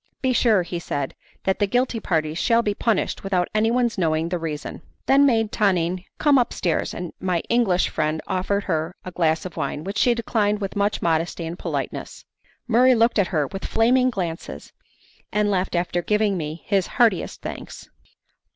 "Be 0.23 0.33
sure," 0.33 0.63
said 0.63 1.11
he, 1.13 1.37
"that 1.43 1.59
the 1.59 1.67
guilty 1.67 1.99
parties 1.99 2.39
shall 2.39 2.63
be 2.63 2.73
punished 2.73 3.23
without 3.23 3.47
anyone's 3.53 3.99
knowing 3.99 4.29
the 4.29 4.39
reason" 4.39 4.77
I 4.77 4.81
then 5.05 5.27
made 5.27 5.51
Tonine 5.51 6.05
come 6.17 6.39
upstairs, 6.39 6.95
and 6.95 7.13
my 7.19 7.41
English 7.49 7.87
friend 7.87 8.19
offered 8.25 8.63
her 8.63 8.95
a 9.05 9.11
glass 9.11 9.45
of 9.45 9.57
wine, 9.57 9.83
which 9.83 9.99
she 9.99 10.15
declined 10.15 10.59
with 10.59 10.75
much 10.75 11.03
modesty 11.03 11.45
and 11.45 11.59
politeness. 11.59 12.25
Murray 12.67 12.95
looked 12.95 13.19
at 13.19 13.27
her 13.27 13.45
with 13.45 13.63
flaming 13.63 14.09
glances, 14.09 14.73
and 15.31 15.51
left 15.51 15.75
after 15.75 16.01
giving 16.01 16.35
me 16.35 16.63
his 16.65 16.87
heartiest 16.97 17.43
thanks. 17.43 17.87